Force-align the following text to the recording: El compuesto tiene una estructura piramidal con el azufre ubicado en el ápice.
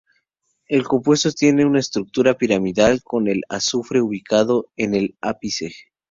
El 0.67 0.85
compuesto 0.87 1.31
tiene 1.31 1.63
una 1.63 1.77
estructura 1.77 2.33
piramidal 2.33 3.03
con 3.03 3.27
el 3.27 3.41
azufre 3.49 4.01
ubicado 4.01 4.65
en 4.75 4.95
el 4.95 5.15
ápice. 5.21 5.75